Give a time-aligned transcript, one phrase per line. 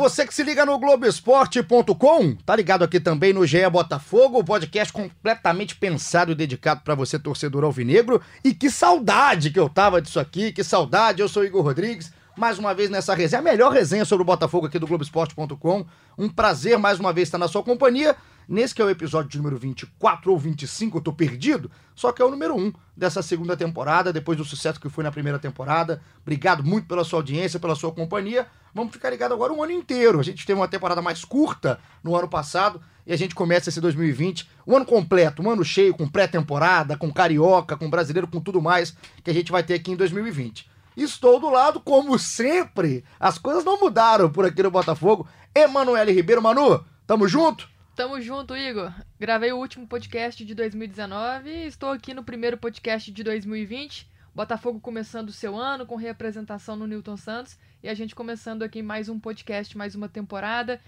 [0.00, 4.90] Você que se liga no Globoesporte.com, tá ligado aqui também no GE Botafogo, o podcast
[4.90, 8.18] completamente pensado e dedicado para você, torcedor alvinegro.
[8.42, 11.20] E que saudade que eu tava disso aqui, que saudade.
[11.20, 14.68] Eu sou Igor Rodrigues, mais uma vez nessa resenha, a melhor resenha sobre o Botafogo
[14.68, 15.84] aqui do Globoesporte.com.
[16.16, 18.16] Um prazer mais uma vez estar na sua companhia.
[18.50, 22.24] Nesse que é o episódio número 24 ou 25, eu tô perdido, só que é
[22.24, 26.02] o número 1 dessa segunda temporada, depois do sucesso que foi na primeira temporada.
[26.20, 28.48] Obrigado muito pela sua audiência, pela sua companhia.
[28.74, 30.18] Vamos ficar ligado agora um ano inteiro.
[30.18, 33.80] A gente teve uma temporada mais curta no ano passado e a gente começa esse
[33.80, 38.60] 2020, um ano completo, um ano cheio, com pré-temporada, com carioca, com brasileiro, com tudo
[38.60, 40.68] mais que a gente vai ter aqui em 2020.
[40.96, 43.04] Estou do lado, como sempre.
[43.20, 45.28] As coisas não mudaram por aqui no Botafogo.
[45.54, 47.69] Emanuele Ribeiro, Manu, tamo junto?
[47.94, 48.92] Tamo junto, Igor.
[49.18, 54.08] Gravei o último podcast de 2019 e estou aqui no primeiro podcast de 2020.
[54.34, 58.80] Botafogo começando o seu ano com representação no Newton Santos e a gente começando aqui
[58.82, 60.80] mais um podcast, mais uma temporada.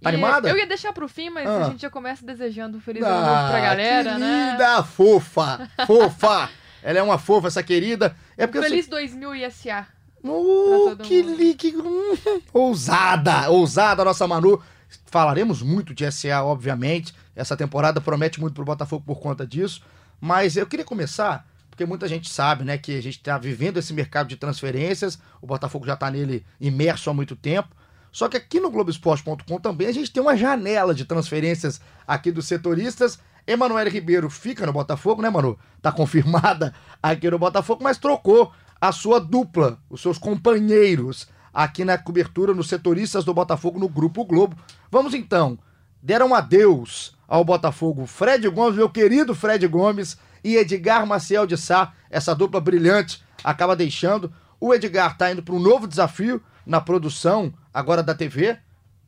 [0.00, 0.48] Tá animada?
[0.48, 1.66] Eu ia deixar pro fim, mas Ah.
[1.66, 4.50] a gente já começa desejando um feliz ano novo pra Ah, galera, que né?
[4.52, 6.50] linda, fofa, fofa.
[6.82, 8.16] Ela é uma fofa, essa querida.
[8.36, 9.86] É porque Feliz 2000 ISA.
[10.24, 12.16] Oh, que, li, que hum,
[12.52, 14.60] ousada, ousada a nossa Manu.
[15.06, 17.14] Falaremos muito de SA, obviamente.
[17.34, 19.82] Essa temporada promete muito pro Botafogo por conta disso.
[20.20, 23.92] Mas eu queria começar, porque muita gente sabe, né, que a gente está vivendo esse
[23.92, 25.18] mercado de transferências.
[25.40, 27.74] O Botafogo já está nele imerso há muito tempo.
[28.12, 32.46] Só que aqui no Globoesporte.com também a gente tem uma janela de transferências aqui dos
[32.46, 33.18] setoristas.
[33.46, 35.58] Emanuele Ribeiro fica no Botafogo, né, Manu?
[35.80, 41.98] Tá confirmada aqui no Botafogo, mas trocou a sua dupla, os seus companheiros aqui na
[41.98, 44.56] cobertura nos setoristas do Botafogo no Grupo Globo.
[44.90, 45.58] Vamos então,
[46.02, 51.92] deram adeus ao Botafogo Fred Gomes, meu querido Fred Gomes, e Edgar Maciel de Sá,
[52.10, 54.32] essa dupla brilhante, acaba deixando.
[54.60, 58.58] O Edgar tá indo para um novo desafio na produção agora da TV.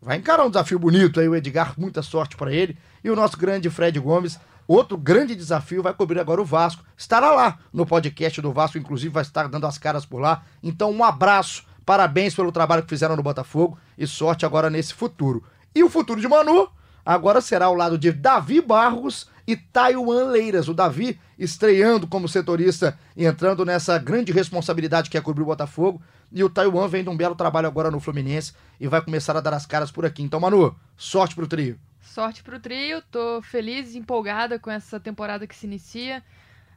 [0.01, 2.77] Vai encarar um desafio bonito aí, o Edgar, muita sorte para ele.
[3.03, 6.85] E o nosso grande Fred Gomes, outro grande desafio, vai cobrir agora o Vasco.
[6.97, 10.45] Estará lá no podcast do Vasco, inclusive vai estar dando as caras por lá.
[10.63, 15.45] Então, um abraço, parabéns pelo trabalho que fizeram no Botafogo e sorte agora nesse futuro.
[15.75, 16.69] E o futuro de Manu
[17.05, 20.69] agora será ao lado de Davi Barros e Taiwan Leiras.
[20.69, 26.01] O Davi estreando como setorista e entrando nessa grande responsabilidade que é cobrir o Botafogo.
[26.33, 29.41] E o Taiwan vem de um belo trabalho agora no Fluminense e vai começar a
[29.41, 30.23] dar as caras por aqui.
[30.23, 31.79] Então, Manu, sorte pro trio.
[32.01, 36.23] Sorte pro trio, tô feliz e empolgada com essa temporada que se inicia.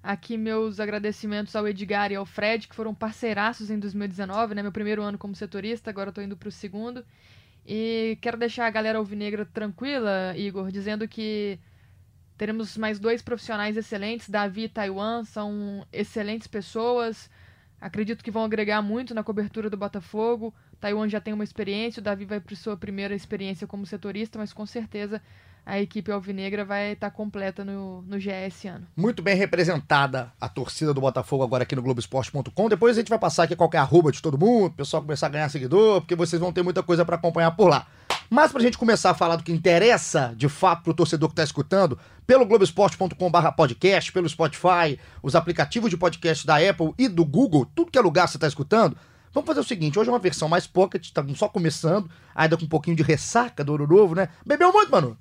[0.02, 4.62] Aqui meus agradecimentos ao Edgar e ao Fred, que foram parceiraços em 2019, né?
[4.62, 7.04] Meu primeiro ano como setorista, agora tô indo pro segundo.
[7.66, 11.60] E quero deixar a galera alvinegra tranquila, Igor, dizendo que
[12.38, 17.30] teremos mais dois profissionais excelentes, Davi e Taiwan, são excelentes pessoas.
[17.82, 20.54] Acredito que vão agregar muito na cobertura do Botafogo.
[20.80, 24.54] Taiwan já tem uma experiência, o Davi vai para sua primeira experiência como setorista, mas
[24.54, 25.22] com certeza
[25.68, 28.88] a equipe alvinegra vai estar completa no, no esse ano.
[28.96, 32.70] Muito bem representada a torcida do Botafogo agora aqui no Globoesporte.com.
[32.70, 35.30] Depois a gente vai passar aqui qualquer arroba de todo mundo, o pessoal começar a
[35.30, 37.86] ganhar seguidor, porque vocês vão ter muita coisa para acompanhar por lá.
[38.30, 41.44] Mas pra gente começar a falar do que interessa de fato pro torcedor que tá
[41.44, 47.66] escutando, pelo globesport.com.br podcast, pelo Spotify, os aplicativos de podcast da Apple e do Google,
[47.76, 48.98] tudo que é lugar você tá escutando,
[49.34, 52.64] vamos fazer o seguinte, hoje é uma versão mais pocket, tá só começando, ainda com
[52.64, 54.30] um pouquinho de ressaca do ano novo, né?
[54.46, 55.18] Bebeu muito, mano?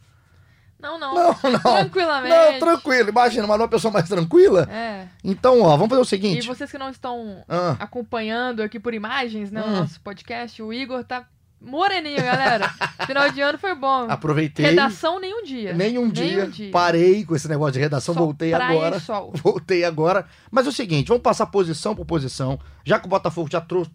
[0.78, 1.14] Não, não.
[1.14, 1.58] Não, não.
[1.60, 2.34] Tranquilamente.
[2.34, 3.08] Não, tranquilo.
[3.08, 4.68] Imagina, mas uma pessoa mais tranquila.
[4.70, 5.06] É.
[5.24, 6.46] Então, ó, vamos fazer o E seguinte.
[6.46, 7.76] vocês que não estão Ah.
[7.80, 9.76] acompanhando aqui por imagens, né, o Hum.
[9.76, 11.24] nosso podcast, o Igor tá
[11.58, 12.68] moreninho, galera.
[13.06, 14.06] Final de ano foi bom.
[14.10, 14.66] Aproveitei.
[14.66, 15.72] Redação nenhum dia.
[15.72, 16.70] Nenhum dia, Nenhum dia.
[16.70, 19.00] Parei com esse negócio de redação, Só voltei e agora.
[19.00, 19.32] sol.
[19.42, 20.26] Voltei agora.
[20.50, 22.58] Mas é o seguinte, vamos passar posição por posição.
[22.84, 23.90] Já que o Botafogo já trouxe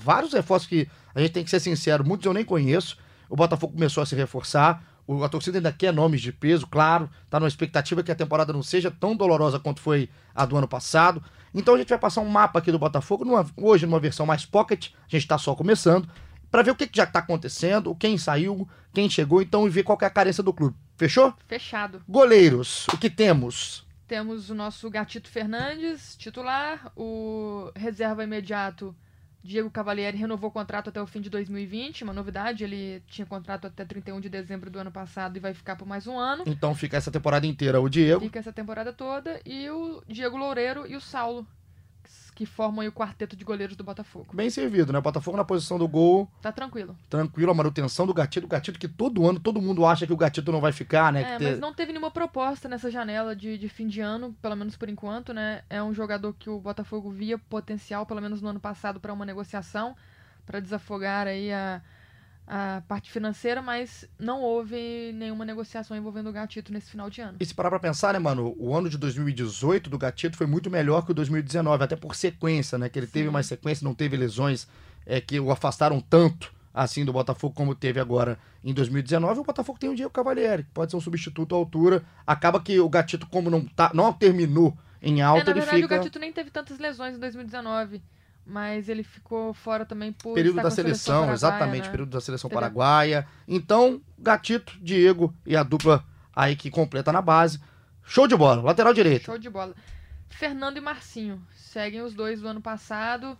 [0.00, 2.98] vários reforços que a gente tem que ser sincero, muitos eu nem conheço.
[3.28, 4.82] O Botafogo começou a se reforçar.
[5.06, 7.08] O- A torcida ainda quer nomes de peso, claro.
[7.30, 10.68] Tá numa expectativa que a temporada não seja tão dolorosa quanto foi a do ano
[10.68, 11.22] passado.
[11.54, 14.44] Então a gente vai passar um mapa aqui do Botafogo, numa- hoje numa versão mais
[14.46, 14.88] pocket.
[15.06, 16.08] A gente tá só começando.
[16.50, 19.82] Pra ver o que, que já tá acontecendo, quem saiu, quem chegou, então e ver
[19.82, 20.76] qual é a carência do clube.
[20.96, 21.34] Fechou?
[21.48, 22.00] Fechado.
[22.08, 23.84] Goleiros, o que temos?
[24.06, 28.94] Temos o nosso Gatito Fernandes, titular, o reserva imediato
[29.44, 33.66] Diego Cavalieri renovou o contrato até o fim de 2020, uma novidade, ele tinha contrato
[33.66, 36.44] até 31 de dezembro do ano passado e vai ficar por mais um ano.
[36.46, 38.22] Então fica essa temporada inteira o Diego.
[38.22, 41.46] Fica essa temporada toda e o Diego Loureiro e o Saulo,
[42.34, 44.26] que formam aí o quarteto de goleiros do Botafogo.
[44.34, 44.98] Bem servido, né?
[44.98, 46.96] O Botafogo na posição do gol, Tá tranquilo.
[47.08, 48.46] tranquilo, a manutenção do Gatito.
[48.46, 51.34] O Gatito que todo ano todo mundo acha que o Gatito não vai ficar, né?
[51.34, 54.76] É, mas não teve nenhuma proposta nessa janela de, de fim de ano, pelo menos
[54.76, 55.62] por enquanto, né?
[55.70, 59.24] É um jogador que o Botafogo via potencial, pelo menos no ano passado, para uma
[59.24, 59.94] negociação,
[60.44, 61.80] para desafogar aí a,
[62.46, 67.36] a parte financeira, mas não houve nenhuma negociação envolvendo o Gatito nesse final de ano.
[67.40, 68.54] E se parar pra pensar, né, mano?
[68.58, 72.76] O ano de 2018 do Gatito foi muito melhor que o 2019, até por sequência,
[72.76, 72.88] né?
[72.88, 73.32] Que ele teve Sim.
[73.32, 74.68] mais sequência, não teve lesões
[75.06, 79.40] é, que o afastaram tanto assim do Botafogo como teve agora em 2019.
[79.40, 82.04] O Botafogo tem o Diego Cavalieri, que pode ser um substituto à altura.
[82.26, 85.82] Acaba que o Gatito, como não, tá, não terminou em É, alta, na ele verdade,
[85.82, 85.94] fica.
[85.94, 88.02] o Gatito nem teve tantas lesões em 2019,
[88.46, 91.90] mas ele ficou fora também por Período da seleção, paraguaia, exatamente, né?
[91.90, 93.26] período da seleção paraguaia.
[93.48, 96.04] Então, Gatito, Diego e a dupla
[96.34, 97.60] aí que completa na base.
[98.02, 99.24] Show de bola, lateral direito.
[99.24, 99.74] Show de bola.
[100.28, 103.38] Fernando e Marcinho seguem os dois do ano passado.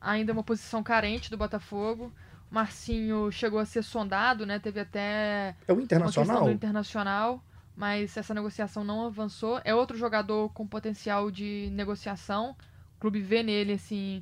[0.00, 2.12] Ainda uma posição carente do Botafogo.
[2.50, 4.58] Marcinho chegou a ser sondado, né?
[4.58, 6.44] Teve até É o Internacional?
[6.44, 7.42] do internacional,
[7.76, 9.60] mas essa negociação não avançou.
[9.64, 12.56] É outro jogador com potencial de negociação.
[12.98, 14.20] Clube vê nele, assim,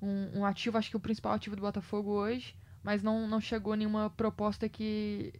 [0.00, 3.74] um, um ativo, acho que o principal ativo do Botafogo hoje, mas não, não chegou
[3.74, 5.32] nenhuma proposta que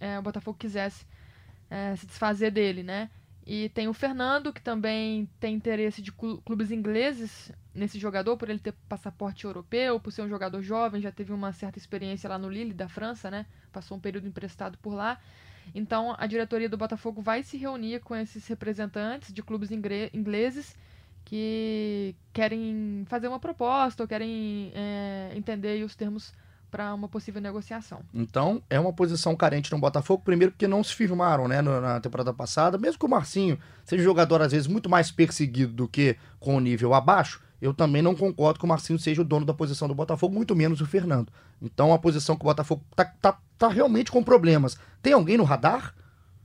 [0.00, 1.06] é, o Botafogo quisesse
[1.70, 3.10] é, se desfazer dele, né?
[3.46, 8.50] E tem o Fernando, que também tem interesse de clu- clubes ingleses nesse jogador, por
[8.50, 12.38] ele ter passaporte europeu, por ser um jogador jovem, já teve uma certa experiência lá
[12.38, 13.46] no Lille, da França, né?
[13.72, 15.18] Passou um período emprestado por lá.
[15.74, 20.76] Então, a diretoria do Botafogo vai se reunir com esses representantes de clubes ingleses
[21.28, 26.32] que querem fazer uma proposta ou querem é, entender os termos
[26.70, 28.00] para uma possível negociação.
[28.14, 32.32] Então, é uma posição carente no Botafogo, primeiro porque não se firmaram, né, na temporada
[32.32, 36.56] passada, mesmo que o Marcinho seja jogador, às vezes, muito mais perseguido do que com
[36.56, 39.86] o nível abaixo, eu também não concordo que o Marcinho seja o dono da posição
[39.86, 41.30] do Botafogo, muito menos o Fernando.
[41.60, 44.78] Então, a posição que o Botafogo tá, tá, tá realmente com problemas.
[45.02, 45.94] Tem alguém no radar?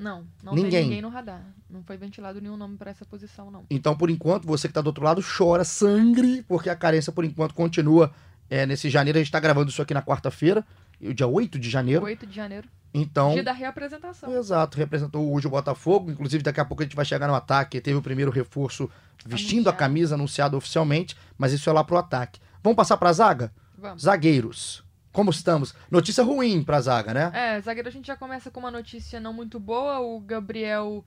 [0.04, 0.72] Não, não Ninguém.
[0.72, 1.42] tem ninguém no radar.
[1.70, 3.66] Não foi ventilado nenhum nome para essa posição, não.
[3.70, 7.24] Então, por enquanto, você que tá do outro lado chora sangue, porque a carência, por
[7.24, 8.12] enquanto, continua
[8.50, 9.18] é, nesse janeiro.
[9.18, 10.66] A gente tá gravando isso aqui na quarta-feira,
[11.02, 12.04] o dia 8 de janeiro.
[12.04, 14.36] 8 de janeiro, Então, dia da reapresentação.
[14.38, 16.12] Exato, representou hoje o Botafogo.
[16.12, 17.80] Inclusive, daqui a pouco a gente vai chegar no ataque.
[17.80, 18.90] Teve o primeiro reforço
[19.26, 19.78] vestindo a Anunciado.
[19.78, 22.42] camisa, anunciado oficialmente, mas isso é lá pro ataque.
[22.62, 23.54] Vamos passar pra zaga?
[23.78, 24.04] Vamos.
[24.04, 24.84] Zagueiros.
[25.14, 25.76] Como estamos?
[25.92, 27.32] Notícia ruim pra zaga, né?
[27.36, 30.00] É, zagueiro a gente já começa com uma notícia não muito boa.
[30.00, 31.06] O Gabriel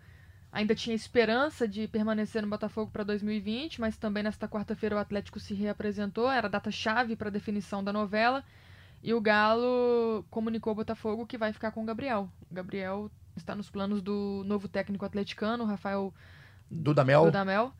[0.52, 5.40] ainda tinha esperança de permanecer no Botafogo para 2020, mas também nesta quarta-feira o Atlético
[5.40, 6.30] se reapresentou.
[6.30, 8.44] Era a data-chave para definição da novela.
[9.02, 12.30] E o Galo comunicou ao Botafogo que vai ficar com o Gabriel.
[12.48, 16.14] O Gabriel está nos planos do novo técnico atleticano, o Rafael
[16.70, 17.24] Dudamel.
[17.24, 17.72] Dudamel.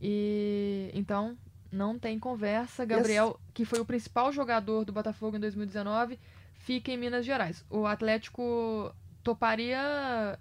[0.00, 1.36] E então
[1.74, 2.84] não tem conversa.
[2.84, 6.18] Gabriel, que foi o principal jogador do Botafogo em 2019,
[6.54, 7.64] fica em Minas Gerais.
[7.68, 10.38] O Atlético toparia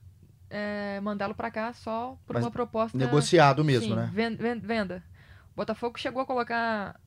[0.50, 4.10] é, mandá-lo pra cá só por Mas uma proposta Negociado mesmo, Sim, né?
[4.14, 5.04] ven- ven- Venda.
[5.52, 7.00] O Botafogo chegou a colocar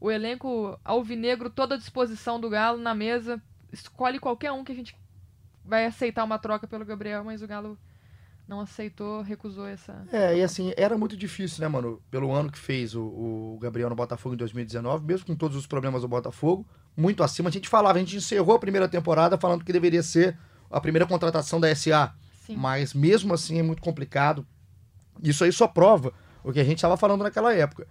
[0.00, 3.42] o elenco alvinegro toda à disposição do Galo na mesa.
[3.72, 4.96] Escolhe qualquer um que a gente
[5.64, 7.78] vai aceitar uma troca pelo Gabriel, mas o Galo
[8.48, 10.02] não aceitou, recusou essa.
[10.10, 12.00] É, e assim, era muito difícil, né, mano?
[12.10, 15.66] Pelo ano que fez o, o Gabriel no Botafogo em 2019, mesmo com todos os
[15.66, 17.50] problemas do Botafogo, muito acima.
[17.50, 20.38] A gente falava, a gente encerrou a primeira temporada falando que deveria ser
[20.70, 22.14] a primeira contratação da SA.
[22.46, 22.56] Sim.
[22.56, 24.46] Mas mesmo assim é muito complicado.
[25.22, 27.86] Isso aí só prova o que a gente estava falando naquela época.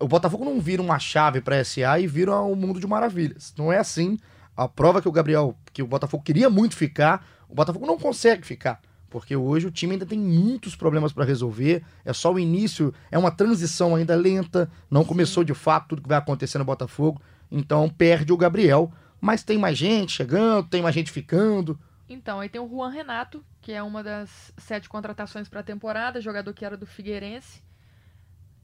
[0.00, 3.54] O Botafogo não vira uma chave para SA e vira um mundo de maravilhas.
[3.56, 4.18] Não é assim.
[4.56, 8.44] A prova que o Gabriel, que o Botafogo queria muito ficar, o Botafogo não consegue
[8.44, 8.80] ficar.
[9.12, 11.84] Porque hoje o time ainda tem muitos problemas para resolver.
[12.02, 14.70] É só o início, é uma transição ainda lenta.
[14.90, 17.20] Não começou de fato tudo que vai acontecer no Botafogo.
[17.50, 18.90] Então perde o Gabriel.
[19.20, 21.78] Mas tem mais gente chegando, tem mais gente ficando.
[22.08, 26.20] Então, aí tem o Juan Renato, que é uma das sete contratações para a temporada,
[26.20, 27.62] jogador que era do Figueirense.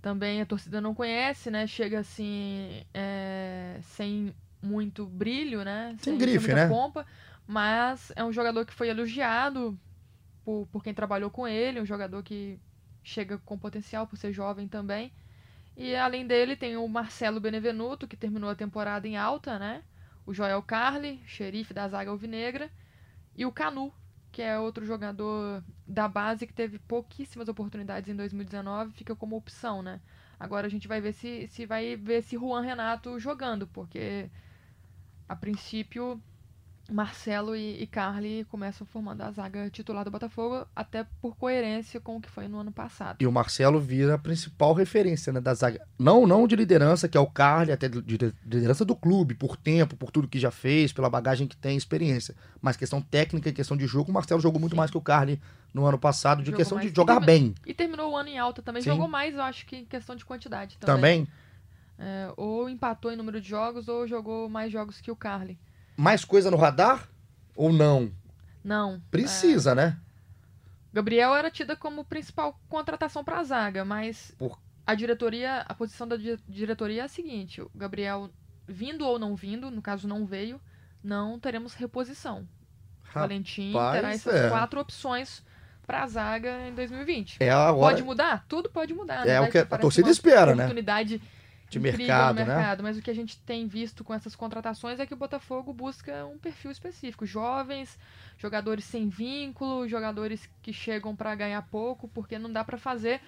[0.01, 1.67] Também a torcida não conhece, né?
[1.67, 5.95] Chega assim, é, sem muito brilho, né?
[6.01, 6.69] Sem grife, muita né?
[6.69, 7.07] pompa,
[7.47, 9.79] mas é um jogador que foi elogiado
[10.49, 12.59] por, por quem trabalhou com ele, um jogador que
[13.05, 15.13] chega com potencial por ser jovem também.
[15.77, 19.83] E além dele tem o Marcelo Benevenuto, que terminou a temporada em alta, né?
[20.25, 22.71] O Joel Carli, xerife da zaga alvinegra.
[23.37, 23.93] E o Canu,
[24.33, 29.83] que é outro jogador da base que teve pouquíssimas oportunidades em 2019, fica como opção,
[29.83, 30.01] né?
[30.41, 34.31] Agora a gente vai ver se, se vai ver esse Juan Renato jogando, porque
[35.29, 36.23] a princípio
[36.91, 42.17] Marcelo e, e Carly começam formando a zaga titular do Botafogo, até por coerência com
[42.17, 43.19] o que foi no ano passado.
[43.21, 45.87] E o Marcelo vira a principal referência né, da zaga.
[45.99, 49.57] Não, não de liderança, que é o Carly, até de, de liderança do clube, por
[49.57, 52.35] tempo, por tudo que já fez, pela bagagem que tem, experiência.
[52.63, 54.79] Mas questão técnica e questão de jogo, o Marcelo jogou muito Sim.
[54.79, 55.39] mais que o Carly
[55.75, 57.55] no ano passado, de jogou questão de jogar bem.
[57.67, 58.83] E terminou o ano em alta também.
[58.83, 58.91] Sim.
[58.91, 61.27] Jogou mais, eu acho que em questão de quantidade também.
[61.27, 61.29] Também?
[61.99, 65.59] É, ou empatou em número de jogos, ou jogou mais jogos que o Carly
[65.99, 67.09] mais coisa no radar
[67.57, 68.13] ou não?
[68.63, 69.03] Não.
[69.11, 69.75] Precisa, é...
[69.75, 70.01] né?
[70.93, 74.59] Gabriel era tida como principal contratação para a zaga, mas Por...
[74.87, 76.17] a diretoria, a posição da
[76.49, 78.31] diretoria é a seguinte: o Gabriel
[78.67, 80.61] vindo ou não vindo, no caso não veio,
[81.03, 82.49] não teremos reposição.
[83.03, 84.49] Rapaz, Valentim terá essas é.
[84.49, 85.43] quatro opções
[85.87, 87.39] para a zaga em 2020.
[87.41, 87.95] É agora...
[87.95, 88.45] Pode mudar?
[88.47, 89.27] Tudo pode mudar.
[89.27, 89.41] É né?
[89.41, 90.65] o que a torcida espera, né?
[90.65, 91.21] Oportunidade
[91.69, 92.45] de mercado, né?
[92.45, 95.73] mercado, mas o que a gente tem visto com essas contratações é que o Botafogo
[95.73, 97.99] busca um perfil específico, jovens,
[98.39, 103.21] jogadores sem vínculo, jogadores que chegam para ganhar pouco, porque não dá para fazer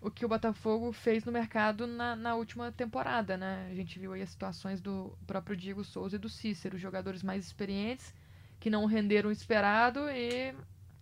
[0.00, 3.68] o que o Botafogo fez no mercado na, na, última temporada, né?
[3.70, 7.44] A gente viu aí as situações do próprio Diego Souza e do Cícero, jogadores mais
[7.44, 8.14] experientes
[8.60, 10.54] que não renderam o esperado e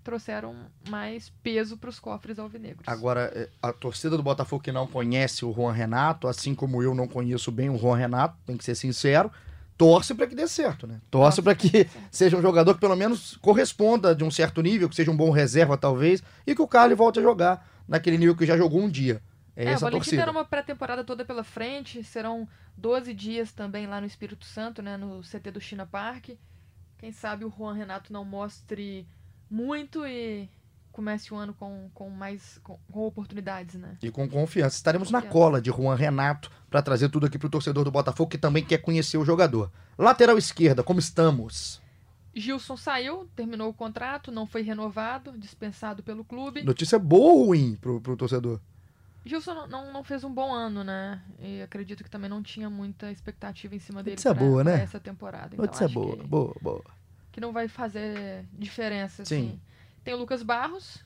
[0.06, 0.54] trouxeram
[0.88, 2.86] mais peso para os cofres alvinegros.
[2.86, 6.94] Agora, é, a torcida do Botafogo que não conhece o Juan Renato, assim como eu
[6.94, 9.32] não conheço bem o Juan Renato, tem que ser sincero,
[9.76, 11.00] torce para que dê certo, né?
[11.10, 14.94] Torce para que seja um jogador que pelo menos corresponda de um certo nível, que
[14.94, 18.46] seja um bom reserva talvez, e que o Carlos volte a jogar naquele nível que
[18.46, 19.20] já jogou um dia.
[19.56, 23.88] É, é essa o Valentim terá uma pré-temporada toda pela frente, serão 12 dias também
[23.88, 26.28] lá no Espírito Santo, né, no CT do China Park.
[26.96, 29.04] Quem sabe o Juan Renato não mostre
[29.50, 30.48] muito e
[30.96, 33.98] comece o ano com, com mais com, com oportunidades, né?
[34.02, 34.76] E com confiança.
[34.76, 35.26] Estaremos confiança.
[35.26, 38.38] na cola de Juan Renato para trazer tudo aqui para o torcedor do Botafogo que
[38.38, 39.70] também quer conhecer o jogador.
[39.98, 41.82] Lateral esquerda, como estamos?
[42.34, 46.62] Gilson saiu, terminou o contrato, não foi renovado, dispensado pelo clube.
[46.62, 48.58] Notícia boa ou ruim pro, pro torcedor?
[49.24, 51.20] Gilson não, não, não, fez um bom ano, né?
[51.38, 54.82] E acredito que também não tinha muita expectativa em cima dele Notícia boa, né?
[54.82, 55.50] essa temporada.
[55.54, 56.26] Então, Notícia boa, que...
[56.26, 56.95] boa, boa
[57.36, 59.48] que não vai fazer diferença, Sim.
[59.48, 59.60] assim.
[60.02, 61.04] Tem o Lucas Barros,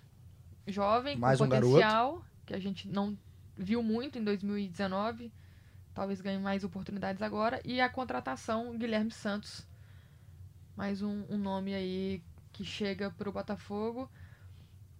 [0.65, 2.25] jovem, Mais com um potencial, garoto.
[2.47, 3.19] que a gente não
[3.57, 5.33] viu muito em 2019.
[5.93, 7.61] Talvez ganhe mais oportunidades agora.
[7.65, 9.67] E a contratação, Guilherme Santos.
[10.77, 12.23] Mais um, um nome aí
[12.53, 14.09] que chega para o Botafogo.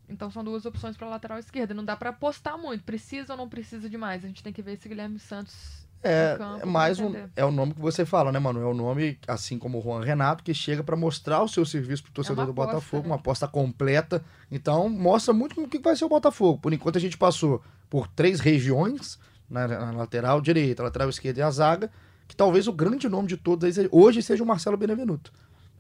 [0.09, 1.73] Então são duas opções para lateral esquerda.
[1.73, 2.83] Não dá para apostar muito.
[2.83, 4.25] Precisa ou não precisa demais.
[4.25, 7.15] A gente tem que ver se Guilherme Santos é, é mais um.
[7.37, 8.61] É o nome que você fala, né, mano?
[8.61, 12.03] É o nome, assim como o Juan Renato, que chega para mostrar o seu serviço
[12.03, 13.09] pro torcedor é do aposta, Botafogo, né?
[13.09, 14.25] uma aposta completa.
[14.51, 16.59] Então, mostra muito como que vai ser o Botafogo.
[16.59, 21.43] Por enquanto, a gente passou por três regiões, na, na lateral direita, lateral esquerda e
[21.43, 21.91] a zaga,
[22.29, 25.33] que talvez o grande nome de todos hoje seja o Marcelo Benevenuto.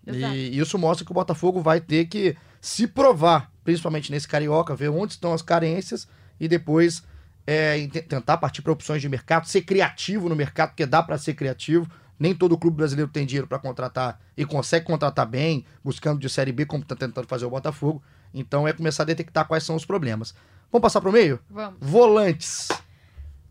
[0.07, 0.35] Exato.
[0.35, 4.89] E isso mostra que o Botafogo vai ter que se provar, principalmente nesse Carioca, ver
[4.89, 6.09] onde estão as carências
[6.39, 7.03] e depois
[7.47, 11.35] é, tentar partir para opções de mercado, ser criativo no mercado, porque dá para ser
[11.35, 11.91] criativo.
[12.19, 16.53] Nem todo clube brasileiro tem dinheiro para contratar e consegue contratar bem, buscando de Série
[16.53, 18.03] B, como está tentando fazer o Botafogo.
[18.35, 20.35] Então é começar a detectar quais são os problemas.
[20.71, 21.41] Vamos passar para o meio?
[21.49, 21.79] Vamos.
[21.81, 22.69] Volantes.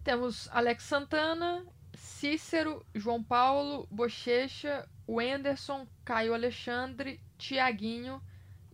[0.04, 1.66] Temos Alex Santana,
[1.96, 8.22] Cícero, João Paulo, Bochecha, Wenderson, Caio Alexandre, Tiaguinho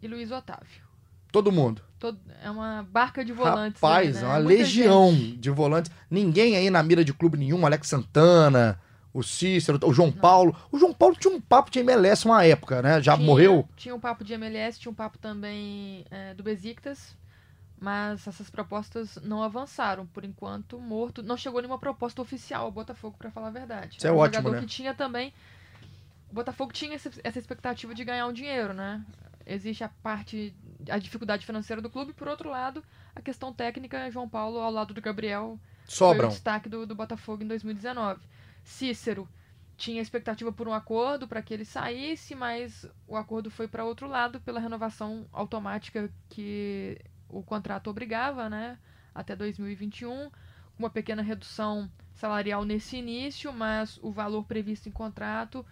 [0.02, 0.84] e Luiz Otávio.
[1.32, 1.82] Todo mundo.
[2.06, 3.82] Todo, é uma barca de volantes.
[3.82, 4.28] Rapaz, né?
[4.28, 5.38] uma Muita legião gente.
[5.38, 5.92] de volantes.
[6.08, 7.66] Ninguém aí na mira de clube nenhum.
[7.66, 8.80] Alex Santana,
[9.12, 10.18] o Cícero, o João Não.
[10.18, 10.56] Paulo.
[10.72, 13.02] O João Paulo tinha um papo de MLS uma época, né?
[13.02, 13.68] Já tinha, morreu?
[13.76, 17.18] Tinha um papo de MLS, tinha um papo também é, do Besiktas.
[17.80, 20.06] Mas essas propostas não avançaram.
[20.06, 21.24] Por enquanto, morto.
[21.24, 23.98] Não chegou nenhuma proposta oficial ao Botafogo, para falar a verdade.
[23.98, 24.62] Isso é, é um ótimo, jogador né?
[24.62, 25.34] que tinha também.
[26.30, 29.04] O Botafogo tinha essa expectativa de ganhar um dinheiro, né?
[29.44, 30.54] Existe a parte
[30.90, 32.84] a dificuldade financeira do clube, por outro lado,
[33.16, 36.18] a questão técnica, João Paulo ao lado do Gabriel Sobram.
[36.18, 38.22] foi o destaque do, do Botafogo em 2019.
[38.64, 39.28] Cícero
[39.78, 44.08] tinha expectativa por um acordo para que ele saísse, mas o acordo foi para outro
[44.08, 48.78] lado pela renovação automática que o contrato obrigava, né,
[49.14, 50.32] até 2021,
[50.78, 55.66] uma pequena redução salarial nesse início, mas o valor previsto em contrato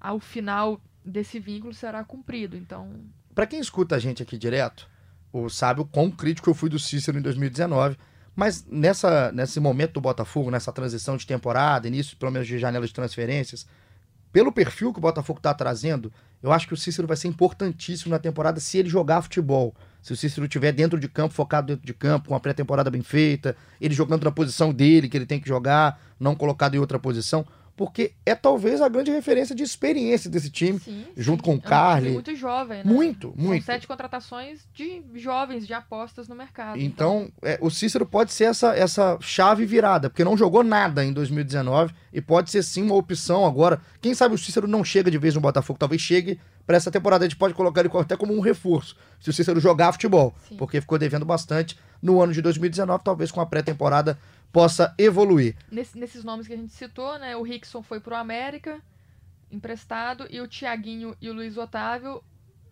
[0.00, 2.56] ao final desse vínculo será cumprido.
[2.56, 4.88] Então, para quem escuta a gente aqui direto,
[5.32, 7.96] o sabe o quão crítico eu fui do Cícero em 2019.
[8.36, 12.86] Mas nessa, nesse momento do Botafogo, nessa transição de temporada, início pelo menos de janela
[12.86, 13.66] de transferências,
[14.32, 16.12] pelo perfil que o Botafogo está trazendo,
[16.42, 19.74] eu acho que o Cícero vai ser importantíssimo na temporada se ele jogar futebol.
[20.02, 23.02] Se o Cícero estiver dentro de campo, focado dentro de campo, com a pré-temporada bem
[23.02, 26.98] feita, ele jogando na posição dele, que ele tem que jogar, não colocado em outra
[26.98, 31.50] posição, porque é talvez a grande referência de experiência desse time, Sim, junto sim.
[31.50, 32.10] com o É Carly.
[32.10, 32.92] muito jovem, né?
[32.92, 33.64] Muito, São muito.
[33.64, 36.80] sete contratações de jovens, de apostas no mercado.
[36.80, 41.12] Então, é, o Cícero pode ser essa, essa chave virada, porque não jogou nada em
[41.12, 43.80] 2019 e pode ser sim uma opção agora.
[44.00, 47.24] Quem sabe o Cícero não chega de vez no Botafogo, talvez chegue para essa temporada.
[47.24, 50.56] A gente pode colocar ele até como um reforço, se o Cícero jogar futebol, Sim.
[50.56, 54.18] porque ficou devendo bastante no ano de 2019, talvez com a pré-temporada
[54.54, 55.56] possa evoluir.
[55.70, 57.36] Nesse- nesses nomes que a gente citou, né?
[57.36, 58.80] O Rickson foi pro América,
[59.50, 62.22] emprestado, e o Thiaguinho e o Luiz Otávio,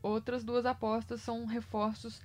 [0.00, 2.20] outras duas apostas, são reforços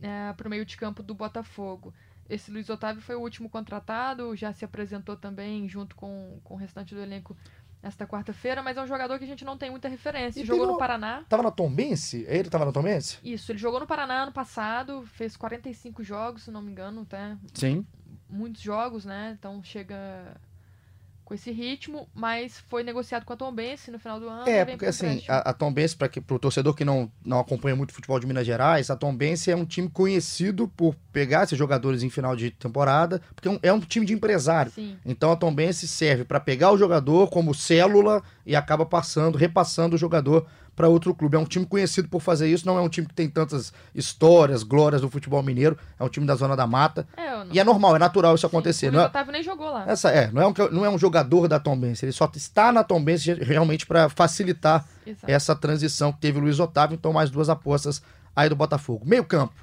[0.00, 1.92] é, pro meio de campo do Botafogo.
[2.28, 6.56] Esse Luiz Otávio foi o último contratado, já se apresentou também junto com, com o
[6.58, 7.34] restante do elenco
[7.82, 10.40] esta quarta-feira, mas é um jogador que a gente não tem muita referência.
[10.40, 11.24] E Jogou no um- Paraná.
[11.28, 12.26] Tava na Tombense?
[12.28, 13.18] Ele tava na Tombense?
[13.24, 17.36] Isso, ele jogou no Paraná ano passado, fez 45 jogos, se não me engano, até
[17.54, 17.86] Sim.
[18.28, 19.36] Muitos jogos, né?
[19.38, 20.36] Então chega
[21.26, 24.48] com esse ritmo, mas foi negociado com a Tombense no final do ano.
[24.48, 28.20] É, porque assim, a, a Tombense, para o torcedor que não, não acompanha muito futebol
[28.20, 32.36] de Minas Gerais, a Tombense é um time conhecido por pegar esses jogadores em final
[32.36, 34.70] de temporada, porque é um, é um time de empresário.
[34.70, 39.96] Sim, Então a Tombense serve para pegar o jogador como célula e acaba passando, repassando
[39.96, 41.36] o jogador para outro clube.
[41.36, 44.62] É um time conhecido por fazer isso, não é um time que tem tantas histórias,
[44.62, 47.08] glórias do futebol mineiro, é um time da zona da mata.
[47.16, 47.46] é, não...
[47.50, 48.88] E é normal, é natural isso sim, acontecer.
[48.88, 49.84] O Não Luiz é, Otávio nem jogou lá.
[49.88, 52.84] essa é, não é um, não é um jogador da Tombense, ele só está na
[52.84, 55.24] Tombense realmente para facilitar Exato.
[55.26, 58.02] essa transição que teve o Luiz Otávio, então mais duas apostas
[58.34, 59.06] aí do Botafogo.
[59.06, 59.54] Meio campo,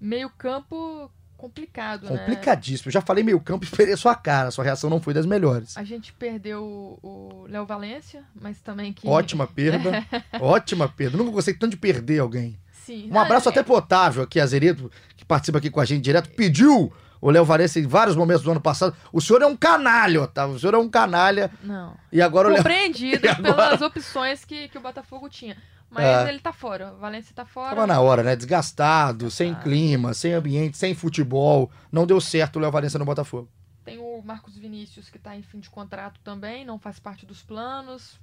[0.00, 2.18] Meio campo complicado, né?
[2.18, 2.88] complicadíssimo.
[2.88, 5.74] Eu já falei meio campo e sua cara, sua reação não foi das melhores.
[5.76, 9.08] A gente perdeu o Léo Valência, mas também que...
[9.08, 10.04] Ótima perda,
[10.38, 11.16] ótima perda.
[11.16, 12.58] Nunca gostei tanto de perder alguém.
[12.84, 13.08] Sim.
[13.10, 16.28] Um abraço Ah, até pro Otávio aqui, Azeredo, que participa aqui com a gente direto,
[16.30, 18.94] pediu o Léo Valência em vários momentos do ano passado.
[19.12, 21.50] O senhor é um canalha, Otávio, o senhor é um canalha.
[21.62, 21.94] Não.
[22.12, 22.58] E agora o Léo...
[22.58, 23.54] Compreendido agora?
[23.54, 25.56] pelas opções que, que o Botafogo tinha.
[25.90, 26.28] Mas É.
[26.28, 26.92] ele tá fora.
[26.92, 27.70] O Valência tá fora.
[27.74, 28.36] Tava na hora, né?
[28.36, 31.70] Desgastado, sem clima, sem ambiente, sem futebol.
[31.90, 33.48] Não deu certo o Léo Valência no Botafogo.
[33.84, 37.42] Tem o Marcos Vinícius que tá em fim de contrato também, não faz parte dos
[37.42, 38.20] planos.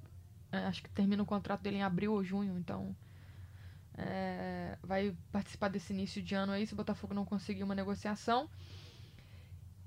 [0.49, 2.95] É, acho que termina o contrato dele em abril ou junho, então
[3.97, 8.47] é, vai participar desse início de ano aí se o Botafogo não conseguir uma negociação.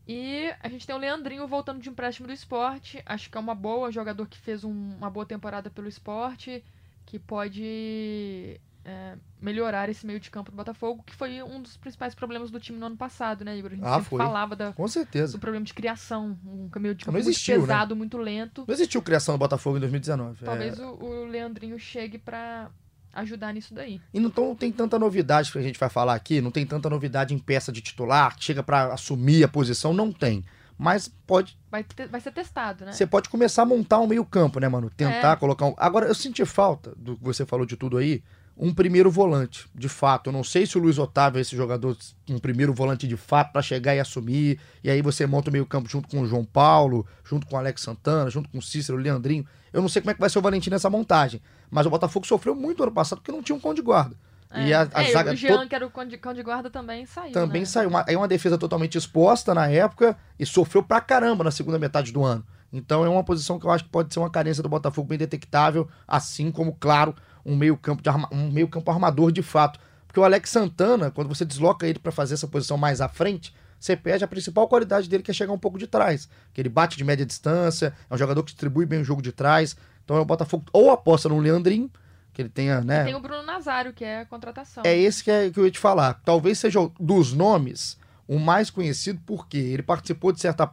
[0.06, 3.00] E a gente tem o Leandrinho voltando de empréstimo do esporte.
[3.06, 6.64] Acho que é uma boa, jogador que fez um- uma boa temporada pelo esporte,
[7.10, 12.14] que pode é, melhorar esse meio de campo do Botafogo, que foi um dos principais
[12.14, 13.72] problemas do time no ano passado, né, Igor?
[13.72, 15.32] A gente Ah, falava da, Com certeza.
[15.32, 17.74] do problema de criação, um caminho de campo Não existiu, muito né?
[17.74, 18.64] pesado, muito lento.
[18.66, 20.44] Não existiu criação do Botafogo em 2019.
[20.44, 22.70] Talvez É, o, o Leandrinho chegue pra
[23.12, 24.00] ajudar nisso daí.
[24.14, 26.88] E não, não tem tanta novidade que a gente vai falar aqui, não tem tanta
[26.88, 30.44] novidade em peça de titular, que chega pra assumir a posição, não tem.
[30.82, 32.92] Mas pode, Vai, vai ser testado, né?
[32.92, 34.88] você pode começar a montar um meio-campo, né, mano?
[34.88, 35.36] Tentar É.
[35.36, 35.74] colocar um.
[35.76, 38.22] Agora, eu senti falta do que você falou de tudo aí,
[38.56, 40.28] um primeiro volante, de fato.
[40.28, 41.94] Eu não sei se o Luiz Otávio é esse jogador,
[42.30, 44.58] um primeiro volante de fato pra chegar e assumir.
[44.82, 47.82] E aí você monta o meio-campo junto com o João Paulo, junto com o Alex
[47.82, 49.44] Santana, junto com o Cícero, o Leandrinho.
[49.74, 51.42] Eu não sei como é que vai ser o Valentim nessa montagem.
[51.70, 54.16] Mas o Botafogo sofreu muito ano passado porque não tinha um cão de guarda.
[54.52, 56.42] E a, a É, zaga o Jean, to- que era o cão de, cão de
[56.42, 57.32] guarda, também saiu.
[57.32, 57.66] também né?
[57.66, 57.88] saiu.
[57.88, 62.10] Uma, é uma defesa totalmente exposta na época e sofreu pra caramba na segunda metade
[62.12, 62.44] do ano.
[62.72, 65.18] Então é uma posição que eu acho que pode ser uma carência do Botafogo bem
[65.18, 67.14] detectável, assim como, claro,
[67.46, 69.78] um meio-campo arma- um meio-campo armador de fato.
[70.06, 73.54] Porque o Alex Santana, quando você desloca ele pra fazer essa posição mais à frente,
[73.78, 76.28] você perde a principal qualidade dele, que é chegar um pouco de trás.
[76.52, 79.30] Que ele bate de média distância, é um jogador que distribui bem o jogo de
[79.32, 79.76] trás.
[80.04, 81.88] Então é o Botafogo ou aposta no Leandrinho,
[82.40, 83.04] que ele tenha, né?
[83.04, 84.82] Tem o Bruno Nazário, que é a contratação.
[84.86, 86.14] É esse que, é, que eu ia te falar.
[86.24, 90.70] Talvez seja dos nomes o mais conhecido porque ele participou de certa,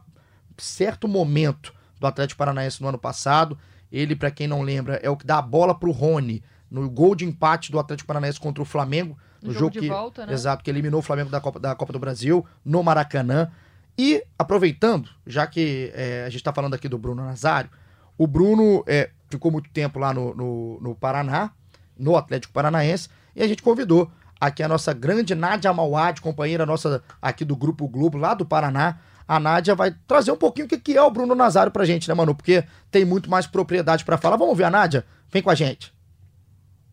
[0.56, 3.58] certo momento do Atlético Paranaense no ano passado.
[3.92, 7.14] Ele, pra quem não lembra, é o que dá a bola pro Rony no gol
[7.14, 9.18] de empate do Atlético Paranaense contra o Flamengo.
[9.42, 10.32] no No jogo, jogo de que, volta, né?
[10.32, 13.50] Exato, que eliminou o Flamengo da Copa, da Copa do Brasil no Maracanã.
[13.96, 17.70] E aproveitando, já que é, a gente está falando aqui do Bruno Nazário,
[18.16, 21.50] o Bruno é, ficou muito tempo lá no, no, no Paraná,
[21.98, 27.02] no Atlético Paranaense, e a gente convidou aqui a nossa grande Nádia Mauad, companheira nossa
[27.20, 28.98] aqui do Grupo Globo, lá do Paraná.
[29.26, 32.14] A Nádia vai trazer um pouquinho o que é o Bruno Nazário pra gente, né,
[32.14, 32.34] Manu?
[32.34, 34.36] Porque tem muito mais propriedade para falar.
[34.36, 35.04] Vamos ver a Nádia?
[35.30, 35.92] Vem com a gente.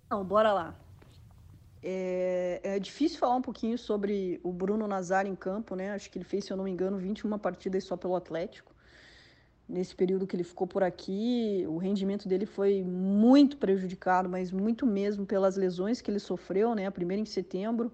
[0.09, 0.75] Não, bora lá.
[1.81, 5.91] É, é difícil falar um pouquinho sobre o Bruno Nazário em campo, né?
[5.91, 8.74] Acho que ele fez, se eu não me engano, 21 partidas só pelo Atlético.
[9.67, 11.65] Nesse período que ele ficou por aqui.
[11.67, 16.85] O rendimento dele foi muito prejudicado, mas muito mesmo pelas lesões que ele sofreu, né?
[16.85, 17.91] A primeira em setembro,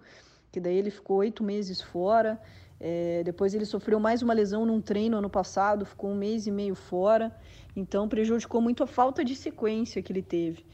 [0.51, 2.39] que daí ele ficou oito meses fora.
[2.79, 6.51] É, depois ele sofreu mais uma lesão num treino ano passado, ficou um mês e
[6.51, 7.35] meio fora.
[7.75, 10.65] Então prejudicou muito a falta de sequência que ele teve.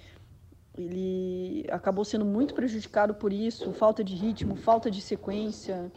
[0.78, 5.92] Ele acabou sendo muito prejudicado por isso, falta de ritmo, falta de sequência.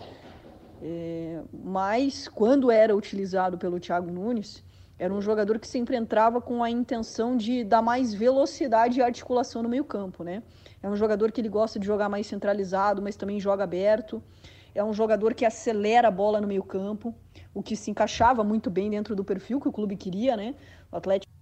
[0.82, 4.64] É, mas quando era utilizado pelo Thiago Nunes,
[5.00, 9.62] era um jogador que sempre entrava com a intenção de dar mais velocidade e articulação
[9.62, 10.42] no meio-campo, né?
[10.82, 14.22] É um jogador que ele gosta de jogar mais centralizado, mas também joga aberto.
[14.74, 17.14] É um jogador que acelera a bola no meio-campo,
[17.54, 20.54] o que se encaixava muito bem dentro do perfil que o clube queria, né?
[20.92, 21.32] O Atlético.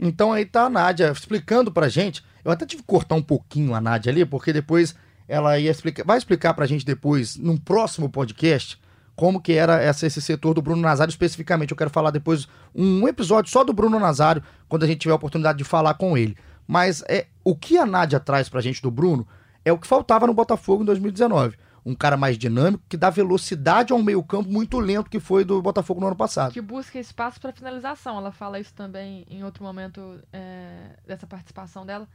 [0.00, 2.24] Então aí tá a Nádia explicando pra gente.
[2.44, 4.96] Eu até tive que cortar um pouquinho a Nádia ali, porque depois
[5.28, 8.80] ela ia explicar, vai explicar pra gente depois, num próximo podcast,
[9.16, 11.70] como que era essa, esse setor do Bruno Nazário especificamente.
[11.70, 15.16] Eu quero falar depois um episódio só do Bruno Nazário, quando a gente tiver a
[15.16, 16.36] oportunidade de falar com ele.
[16.68, 19.26] Mas é o que a Nádia traz pra gente do Bruno
[19.64, 23.92] é o que faltava no Botafogo em 2019 um cara mais dinâmico, que dá velocidade
[23.92, 26.52] a um meio-campo muito lento que foi do Botafogo no ano passado.
[26.52, 28.18] Que busca espaço para finalização.
[28.18, 32.08] Ela fala isso também em outro momento é, dessa participação dela.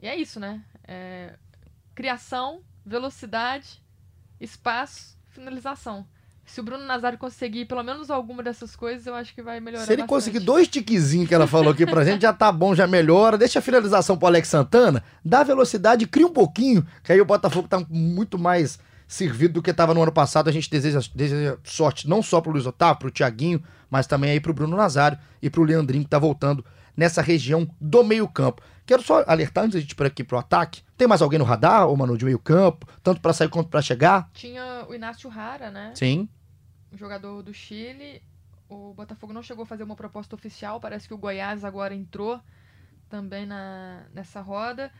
[0.00, 0.64] E é isso, né?
[0.84, 1.34] É,
[1.94, 3.82] criação, velocidade,
[4.40, 6.06] espaço, finalização.
[6.44, 9.84] Se o Bruno Nazário conseguir pelo menos alguma dessas coisas, eu acho que vai melhorar.
[9.84, 10.08] Se ele bastante.
[10.08, 13.38] conseguir dois tiquezinhos que ela falou aqui pra gente, já tá bom, já melhora.
[13.38, 17.68] Deixa a finalização pro Alex Santana, dá velocidade, cria um pouquinho, que aí o Botafogo
[17.68, 20.48] tá muito mais servido do que estava no ano passado.
[20.48, 24.06] A gente deseja, deseja sorte não só para o Luiz Otávio, para o Thiaguinho, mas
[24.06, 26.64] também aí para o Bruno Nazário e para o Leandrinho que está voltando
[26.96, 28.62] nessa região do meio-campo.
[28.84, 30.82] Quero só alertar antes de a gente ir aqui para o ataque.
[30.96, 34.30] Tem mais alguém no radar, ou Manu, de meio-campo, tanto para sair quanto para chegar?
[34.32, 35.92] Tinha o Inácio Rara, né?
[35.94, 36.28] Sim.
[36.92, 38.22] jogador do Chile.
[38.68, 40.80] O Botafogo não chegou a fazer uma proposta oficial.
[40.80, 42.40] Parece que o Goiás agora entrou
[43.08, 44.90] também na, nessa roda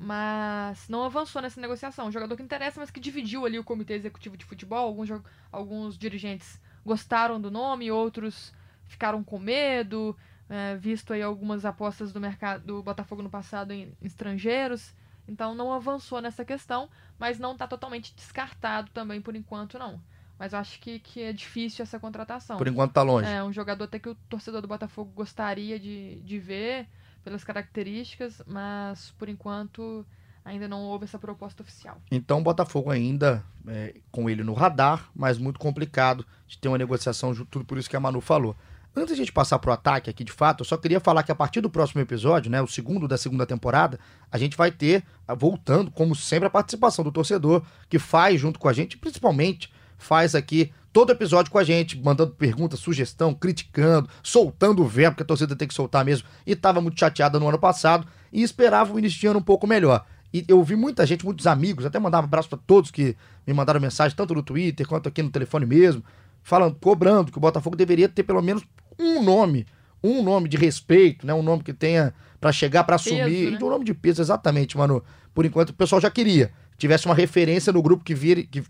[0.00, 2.06] mas não avançou nessa negociação.
[2.06, 4.86] Um jogador que interessa, mas que dividiu ali o comitê executivo de futebol.
[4.86, 5.08] Alguns,
[5.50, 8.52] alguns dirigentes gostaram do nome, outros
[8.86, 10.16] ficaram com medo,
[10.48, 14.94] é, visto aí algumas apostas do mercado do Botafogo no passado em, estrangeiros.
[15.26, 20.00] Então não avançou nessa questão, mas não está totalmente descartado também por enquanto não.
[20.38, 22.56] Mas eu acho que, que é difícil essa contratação.
[22.56, 23.28] Por enquanto tá longe.
[23.28, 26.86] É um jogador até que o torcedor do Botafogo gostaria de, de ver
[27.24, 30.06] pelas características, mas por enquanto
[30.44, 32.00] ainda não houve essa proposta oficial.
[32.10, 36.78] Então, o Botafogo ainda é, com ele no radar, mas muito complicado de ter uma
[36.78, 38.56] negociação, tudo por isso que a Manu falou.
[38.98, 41.30] Antes de a gente passar pro ataque aqui de fato, eu só queria falar que
[41.30, 43.96] a partir do próximo episódio, né, o segundo da segunda temporada,
[44.30, 45.04] a gente vai ter,
[45.36, 50.34] voltando, como sempre, a participação do torcedor, que faz junto com a gente, principalmente faz
[50.34, 55.26] aqui todo episódio com a gente, mandando pergunta, sugestão, criticando, soltando o verbo, que a
[55.26, 58.98] torcida tem que soltar mesmo, e estava muito chateada no ano passado e esperava o
[58.98, 60.04] início de ano um pouco melhor.
[60.34, 63.54] E eu vi muita gente, muitos amigos, até mandava um abraço para todos que me
[63.54, 66.02] mandaram mensagem, tanto no Twitter quanto aqui no telefone mesmo,
[66.42, 68.64] falando, cobrando que o Botafogo deveria ter pelo menos
[68.98, 69.66] um nome,
[70.02, 71.34] um nome de respeito, né?
[71.34, 73.58] Um nome que tenha para chegar para assumir, né?
[73.60, 75.02] um nome de peso exatamente, mano.
[75.34, 78.62] Por enquanto o pessoal já queria, tivesse uma referência no grupo que, vir, que,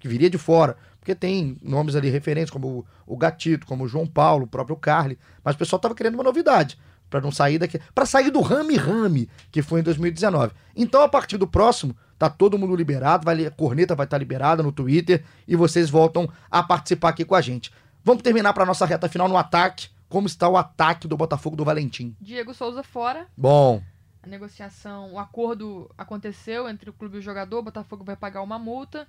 [0.00, 4.06] que viria de fora, porque tem nomes ali referentes, como o Gatito, como o João
[4.06, 6.78] Paulo, o próprio Carly, mas o pessoal tava querendo uma novidade,
[7.10, 10.52] para não sair daqui, para sair do rame rame que foi em 2019.
[10.76, 14.18] Então a partir do próximo, tá todo mundo liberado, vai a corneta vai estar tá
[14.18, 17.72] liberada no Twitter e vocês voltam a participar aqui com a gente.
[18.08, 19.90] Vamos terminar para nossa reta final no ataque.
[20.08, 22.16] Como está o ataque do Botafogo do Valentim?
[22.18, 23.26] Diego Souza fora.
[23.36, 23.82] Bom.
[24.22, 28.40] A negociação, o acordo aconteceu entre o clube e o jogador, o Botafogo vai pagar
[28.40, 29.06] uma multa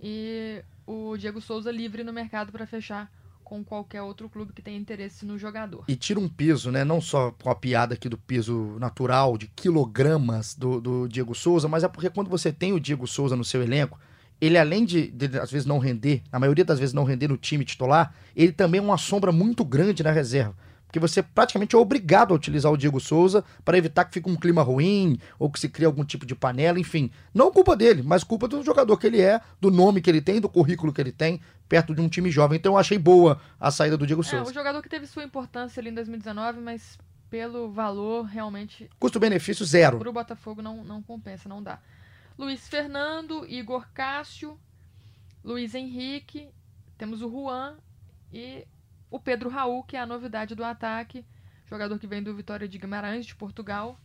[0.00, 3.08] e o Diego Souza livre no mercado para fechar
[3.44, 5.84] com qualquer outro clube que tenha interesse no jogador.
[5.86, 6.82] E tira um peso, né?
[6.82, 11.68] Não só com a piada aqui do peso natural de quilogramas do, do Diego Souza,
[11.68, 13.96] mas é porque quando você tem o Diego Souza no seu elenco,
[14.40, 17.36] ele além de, de, às vezes não render, na maioria das vezes não render no
[17.36, 20.54] time titular, ele também é uma sombra muito grande na reserva
[20.90, 24.34] porque você praticamente é obrigado a utilizar o Diego Souza para evitar que fique um
[24.34, 27.12] clima ruim ou que se crie algum tipo de panela, enfim.
[27.32, 30.40] Não culpa dele, mas culpa do jogador que ele é, do nome que ele tem,
[30.40, 32.58] do currículo que ele tem, perto de um time jovem.
[32.58, 34.44] Então eu achei boa a saída do Diego Souza.
[34.44, 36.98] É, um jogador que teve sua importância ali em 2019, mas
[37.30, 38.90] pelo valor realmente.
[38.98, 39.96] Custo-benefício zero.
[39.96, 41.78] Para o Botafogo não, não compensa, não dá.
[42.40, 44.58] Luiz Fernando, Igor Cássio,
[45.44, 46.48] Luiz Henrique,
[46.96, 47.76] temos o Juan
[48.32, 48.66] e
[49.10, 51.22] o Pedro Raul, que é a novidade do ataque,
[51.66, 54.00] jogador que vem do Vitória de Guimarães, de Portugal.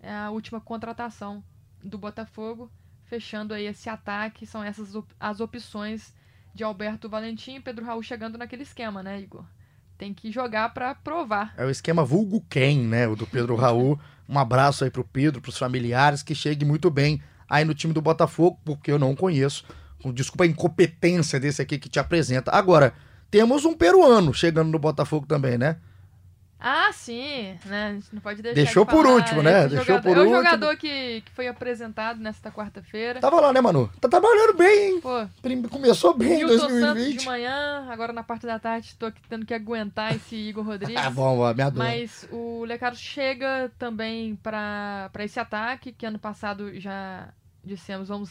[0.00, 1.40] É a última contratação
[1.84, 2.68] do Botafogo,
[3.04, 4.44] fechando aí esse ataque.
[4.44, 6.12] São essas op as opções
[6.52, 9.44] de Alberto Valentim e Pedro Raul chegando naquele esquema, né, Igor?
[9.96, 11.54] tem que jogar para provar.
[11.56, 13.06] É o esquema vulgo Ken, né?
[13.06, 13.98] O do Pedro Raul.
[14.28, 18.00] Um abraço aí pro Pedro, pros familiares, que chegue muito bem aí no time do
[18.00, 19.64] Botafogo, porque eu não conheço.
[20.14, 22.50] Desculpa a incompetência desse aqui que te apresenta.
[22.52, 22.94] Agora,
[23.30, 25.76] temos um peruano chegando no Botafogo também, né?
[26.68, 27.90] Ah, sim, né?
[27.90, 29.60] A gente não pode deixar Deixou de por último, né?
[29.60, 30.36] Esse Deixou jogador- por é o último.
[30.44, 33.20] jogador que, que foi apresentado nesta quarta-feira.
[33.20, 33.88] Tava lá, né, Manu?
[34.00, 35.00] Tá trabalhando bem, hein?
[35.00, 35.28] Pô,
[35.70, 37.24] Começou bem em Milton Santos de 2020.
[37.26, 40.96] manhã, agora na parte da tarde tô aqui tendo que aguentar esse Igor Rodrigues.
[40.96, 41.86] Ah, bom, me adoro.
[41.86, 47.28] Mas o Lecaro chega também para esse ataque, que ano passado já
[47.64, 48.30] dissemos, vamos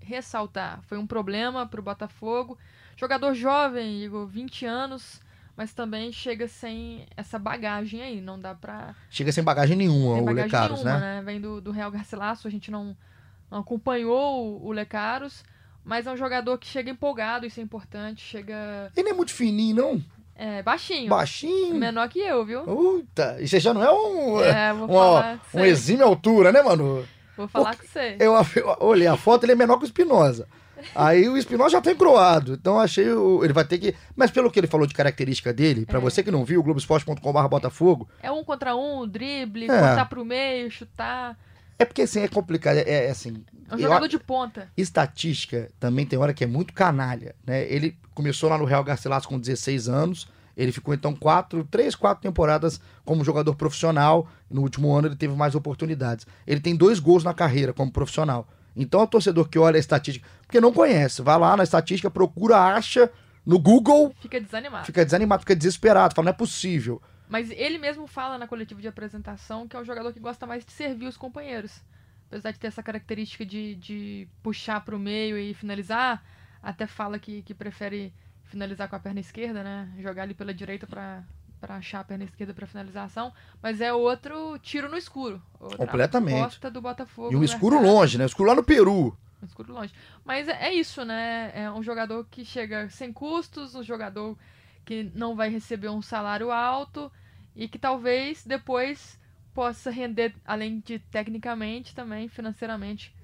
[0.00, 2.58] ressaltar, foi um problema para o Botafogo.
[2.96, 5.20] Jogador jovem, Igor, 20 anos,
[5.56, 10.22] mas também chega sem essa bagagem aí, não dá pra Chega sem bagagem nenhuma tem
[10.22, 11.16] o Lecaros, nenhuma, né?
[11.16, 11.22] né?
[11.22, 12.96] Vem do, do Real Garcilaso, a gente não,
[13.50, 15.44] não acompanhou o, o Lecaros,
[15.84, 19.32] mas é um jogador que chega empolgado, isso é importante, chega Ele não é muito
[19.32, 20.04] fininho, não?
[20.36, 21.76] é, baixinho, Baixinho.
[21.76, 22.62] menor que eu, viu?
[22.62, 26.60] Puta, e você já não é um, É, vou uma, falar um exímio altura, né,
[26.60, 27.06] mano?
[27.36, 28.16] Vou falar com você.
[28.18, 30.48] Eu, eu olhei a foto, ele é menor que o Espinosa.
[30.94, 32.54] Aí o Espinosa já tá encroado.
[32.54, 33.08] Então achei.
[33.10, 33.94] O, ele vai ter que.
[34.16, 36.00] Mas pelo que ele falou de característica dele, pra É.
[36.02, 39.68] você que não viu, globoesporte.com.br Botafogo, É um contra um, drible, É.
[39.68, 41.38] cortar pro meio, chutar.
[41.78, 42.76] é porque assim, é complicado.
[42.78, 43.44] É, é assim.
[43.70, 44.68] É um eu- jogador de ponta.
[44.76, 47.64] estatística também tem hora que é muito canalha, né?
[47.70, 52.22] Ele começou lá no Real Garcilaso com 16 anos, ele ficou então quatro, três, quatro
[52.22, 54.28] temporadas como jogador profissional.
[54.48, 56.26] No último ano ele teve mais oportunidades.
[56.46, 58.46] Ele tem dois gols na carreira como profissional.
[58.76, 62.56] Então o torcedor que olha a estatística, porque não conhece, vai lá na estatística, procura,
[62.58, 63.10] acha
[63.46, 64.86] no Google, Fica desanimado.
[64.86, 67.00] fica desanimado, fica desesperado, fala, não é possível.
[67.28, 70.64] Mas ele mesmo fala na coletiva de apresentação que é um jogador que gosta mais
[70.64, 71.82] de servir os companheiros.
[72.28, 76.24] Apesar de ter essa característica de, de puxar pro meio e finalizar,
[76.62, 78.12] até fala que, que prefere
[78.44, 79.88] finalizar com a perna esquerda, né?
[80.00, 81.22] Jogar ali pela direita pra
[81.64, 83.32] para achar a perna esquerda pra finalização.
[83.62, 85.40] Mas é outro tiro no escuro.
[85.58, 86.60] Completamente.
[86.70, 87.32] do Botafogo.
[87.32, 87.94] E um escuro mercado.
[87.94, 88.26] longe, né?
[88.26, 89.16] Escuro lá no Peru.
[89.42, 89.94] Um escuro longe.
[90.24, 91.52] Mas é, é isso, né?
[91.54, 94.36] É um jogador que chega sem custos, um jogador
[94.84, 97.10] que não vai receber um salário alto
[97.56, 99.18] e que talvez depois
[99.54, 103.14] possa render, além de tecnicamente, também financeiramente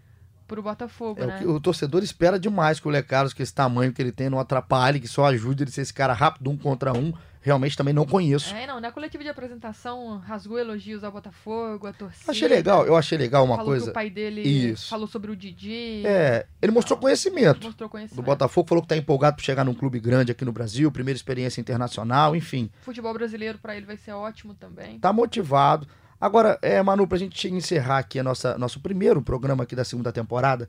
[0.46, 1.40] pro Botafogo, É, né?
[1.44, 4.40] o, o torcedor espera demais que o Lecaros, que esse tamanho que ele tem, não
[4.40, 7.12] atrapalhe, que só ajude ele a ser esse cara rápido, um contra um.
[7.42, 8.54] Realmente também não conheço.
[8.54, 12.30] É, não, na coletiva de apresentação rasgou elogios ao Botafogo, a torcida.
[12.30, 13.90] Achei legal, eu achei legal uma falou que coisa.
[13.90, 14.90] o pai dele Isso.
[14.90, 16.02] falou sobre o Didi.
[16.04, 17.64] É, ele mostrou conhecimento.
[17.64, 18.22] Mostrou Do conhecimento.
[18.26, 21.60] Botafogo falou que tá empolgado por chegar num clube grande aqui no Brasil, primeira experiência
[21.62, 24.98] internacional, enfim, Futebol brasileiro pra ele vai ser ótimo também.
[24.98, 25.86] tá motivado.
[26.20, 30.12] Agora, é, Manu, pra gente encerrar aqui a nossa, nosso primeiro programa aqui da segunda
[30.12, 30.68] temporada,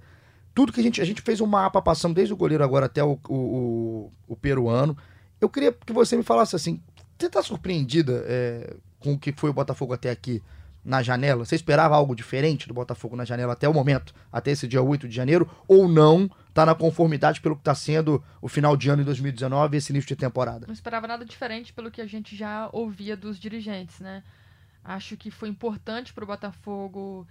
[0.55, 1.01] tudo que a gente.
[1.01, 4.35] A gente fez um mapa, passamos desde o goleiro agora até o, o, o- o
[4.37, 4.97] peruano.
[5.41, 6.79] Eu queria que você me falasse assim:
[7.19, 10.41] você tá surpreendida é, com o que foi o Botafogo até aqui
[10.85, 11.43] na janela?
[11.43, 15.07] Você esperava algo diferente do Botafogo na janela até o momento, até esse dia 8
[15.07, 15.49] de janeiro?
[15.67, 16.29] Ou não?
[16.53, 19.91] Tá na conformidade pelo que tá sendo o final de ano em 2019 e esse
[19.91, 20.67] início de temporada?
[20.67, 24.21] Não esperava nada diferente pelo que a gente já ouvia dos dirigentes, né?
[24.83, 27.25] Acho que foi importante para o Botafogo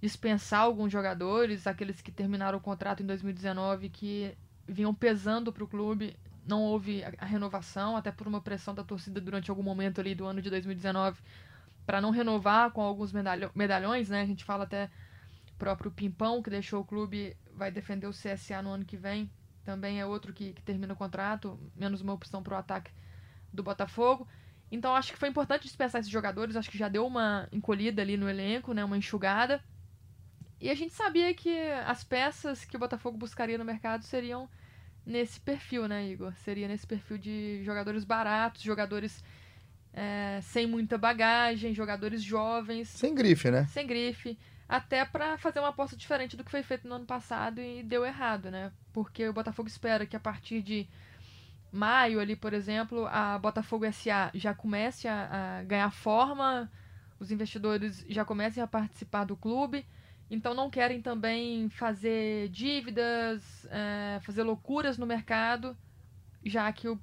[0.00, 4.34] dispensar alguns jogadores, aqueles que terminaram o contrato em 2019 que
[4.66, 6.16] vinham pesando para o clube.
[6.50, 10.26] Não houve a- renovação, até por uma pressão da torcida durante algum momento ali do
[10.26, 11.20] ano de 2019
[11.86, 14.20] para não renovar com alguns medalho- medalhões, né?
[14.22, 14.90] A gente fala até
[15.58, 19.30] próprio Pimpão, que deixou o clube, vai defender o CSA no ano que vem.
[19.64, 22.90] Também é outro que, que termina o contrato, menos uma opção para o ataque
[23.52, 24.26] do Botafogo.
[24.72, 28.16] Então acho que foi importante dispensar esses jogadores, acho que já deu uma encolhida ali
[28.16, 29.60] no elenco, né, uma enxugada.
[30.60, 31.54] E a gente sabia que
[31.86, 34.48] as peças que o Botafogo buscaria no mercado seriam
[35.10, 36.32] nesse perfil, né, Igor?
[36.44, 39.22] Seria nesse perfil de jogadores baratos, jogadores
[39.92, 43.66] é, sem muita bagagem, jogadores jovens, Sem grife, né?
[43.66, 47.60] sem grife, até para fazer uma aposta diferente do que foi feito no ano passado
[47.60, 48.70] e deu errado, né?
[48.92, 50.88] Porque o Botafogo espera que a partir de
[51.72, 56.70] maio ali, por exemplo, a Botafogo SA já comece a, a ganhar forma,
[57.18, 59.84] os investidores já comecem a participar do clube,
[60.30, 65.76] então não querem também fazer dívidas, é, fazer loucuras no mercado,
[66.44, 66.98] já que o,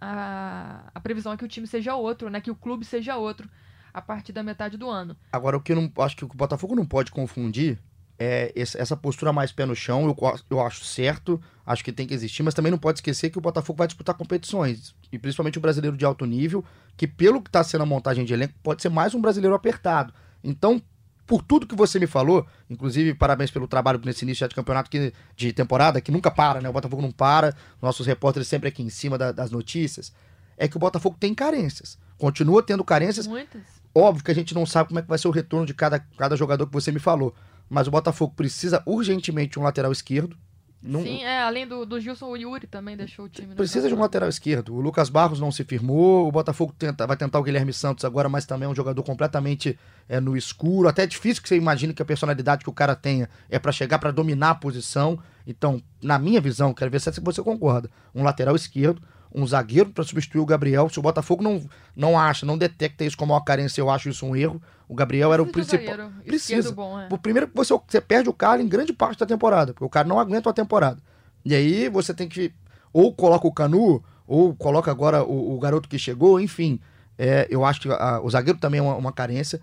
[0.00, 2.40] a, a previsão é que o time seja outro, né?
[2.40, 3.48] Que o clube seja outro
[3.92, 5.16] a partir da metade do ano.
[5.30, 7.78] Agora, o que eu não, acho que o Botafogo não pode confundir
[8.18, 10.06] é essa postura mais pé no chão.
[10.06, 10.16] Eu,
[10.50, 13.40] eu acho certo, acho que tem que existir, mas também não pode esquecer que o
[13.40, 16.64] Botafogo vai disputar competições, e principalmente o brasileiro de alto nível,
[16.96, 20.14] que pelo que está sendo a montagem de elenco, pode ser mais um brasileiro apertado.
[20.42, 20.80] Então,
[21.26, 25.12] por tudo que você me falou, inclusive parabéns pelo trabalho nesse início de campeonato, que,
[25.36, 26.68] de temporada, que nunca para, né?
[26.68, 30.12] O Botafogo não para, nossos repórteres sempre aqui em cima da- das notícias.
[30.56, 31.98] é que o Botafogo tem carências.
[32.16, 33.26] Continua tendo carências.
[33.26, 33.60] Muitas.
[33.92, 35.98] Óbvio que a gente não sabe como é que vai ser o retorno de cada,
[35.98, 37.34] cada jogador que você me falou.
[37.68, 40.36] Mas o Botafogo precisa urgentemente um lateral esquerdo.
[40.86, 43.48] Não- Sim, é, além do, do Gilson, o Yuri também deixou o time.
[43.48, 44.74] no Precisa de um lateral esquerdo.
[44.74, 46.28] O Lucas Barros não se firmou.
[46.28, 49.78] O Botafogo tenta, vai tentar o Guilherme Santos agora, mas também é um jogador completamente
[50.08, 50.86] é, no escuro.
[50.86, 53.72] Até é difícil que você imagine que a personalidade que o cara tenha é pra
[53.72, 55.18] chegar pra dominar a posição.
[55.46, 57.88] Então, na minha visão, quero ver se você concorda.
[58.14, 59.00] Um lateral esquerdo,
[59.34, 60.88] um zagueiro pra substituir o Gabriel.
[60.88, 61.62] Se o Botafogo não,
[61.96, 64.62] não acha, não detecta isso como uma carência, eu acho isso um erro.
[64.88, 65.80] O Gabriel era o principal.
[66.24, 66.72] Precisa.
[66.72, 67.08] bom, é.
[67.18, 70.06] Primeiro que você, você perde o cara em grande parte da temporada, porque o cara
[70.06, 70.98] não aguenta uma temporada.
[71.44, 72.52] E aí você tem que
[72.92, 76.78] ou coloca o Canu, ou coloca agora o, o garoto que chegou, enfim.
[77.18, 79.60] É, eu acho que a- o zagueiro também é uma, uma carência.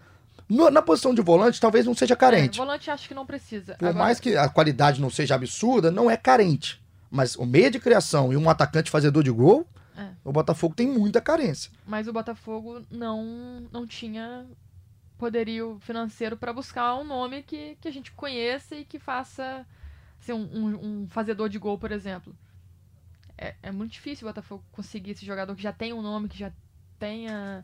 [0.49, 2.59] No- na posição de volante, talvez não seja carente.
[2.59, 3.75] É, volante acho que não precisa.
[3.75, 6.80] Por Agora, mais que a qualidade não seja absurda, não é carente.
[7.11, 10.09] Mas o meia de criação e um atacante fazedor de gol, É.
[10.23, 11.69] o Botafogo tem muita carência.
[11.85, 14.45] Mas o Botafogo não, não tinha
[15.17, 19.65] poderio financeiro para buscar um nome que, que a gente conheça e que faça
[20.19, 22.33] assim, um, um- um fazedor de gol, por exemplo.
[23.37, 26.37] É, é muito difícil o Botafogo conseguir esse jogador que já tem um nome, que
[26.39, 26.51] já
[26.97, 27.61] tenha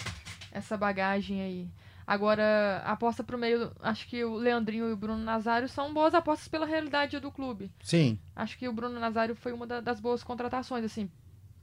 [0.52, 1.68] essa bagagem aí.
[2.08, 6.48] Agora, aposta pro meio, acho que o Leandrinho e o Bruno Nazário são boas apostas
[6.48, 7.70] pela realidade do clube.
[7.84, 8.17] Sim.
[8.34, 11.12] Acho que o Bruno Nazário foi uma da- das boas contratações, assim.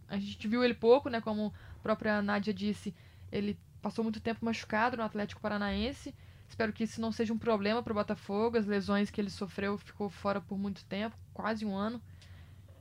[0.06, 1.18] A gente viu ele pouco, né?
[1.22, 2.94] Como a própria Nádia disse,
[3.32, 6.14] ele passou muito tempo machucado no Atlético Paranaense.
[6.46, 8.58] Espero que isso não seja um problema para o Botafogo.
[8.58, 12.02] As lesões que ele sofreu ficou fora por muito tempo, quase um ano.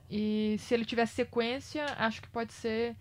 [0.09, 2.97] E se ele tiver sequência, acho que pode ser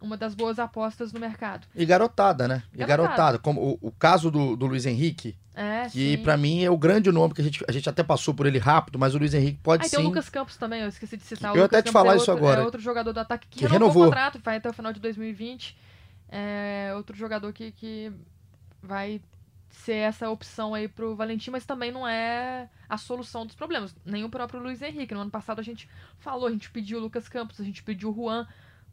[0.00, 1.66] uma das boas apostas no mercado.
[1.74, 2.62] E garotada, né?
[2.72, 3.08] E Garotada.
[3.08, 3.38] garotada.
[3.38, 7.10] Como o, o caso do, do Luiz Henrique, É, que pra mim é o grande
[7.12, 9.58] nome que a gente, a gente até passou por ele rápido, mas o Luiz Henrique
[9.62, 9.96] pode Ah, sim.
[9.96, 11.50] tem o Lucas Campos também, eu esqueci de citar.
[11.50, 12.60] Eu o ia Lucas até te Campos falar é isso outro, agora.
[12.60, 14.02] É outro jogador do ataque que, Que renovou, renovou.
[14.02, 15.76] o contrato, vai até o final de 2020.
[16.28, 18.12] É outro jogador que, que
[18.82, 19.20] vai
[19.68, 23.94] ser essa opção aí pro Valentim, mas também não é a solução dos problemas.
[24.04, 25.14] Nem o próprio Luiz Henrique.
[25.14, 28.10] No ano passado a gente falou, a gente pediu o Lucas Campos, a gente pediu
[28.10, 28.46] o Juan,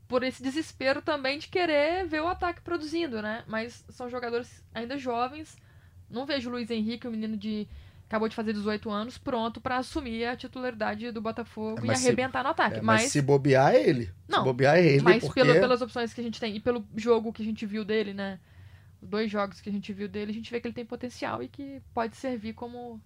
[0.07, 3.43] por esse desespero também de querer ver o ataque produzindo, né?
[3.47, 5.57] Mas são jogadores ainda jovens.
[6.09, 7.67] Não vejo o Luiz Henrique, o menino de
[8.07, 11.99] acabou de fazer 18 anos, pronto pra assumir a titularidade do Botafogo É, e mas
[11.99, 12.77] se- arrebentar no ataque.
[12.77, 14.09] É, mas, mas se bobear é ele.
[14.29, 16.59] Não, se bobear é ele, mas porque pelo- pelas opções que a gente tem e
[16.61, 18.39] pelo jogo que a gente viu dele, né?
[19.01, 21.43] Os dois jogos que a gente viu dele, a gente vê que ele tem potencial
[21.43, 23.01] e que pode servir como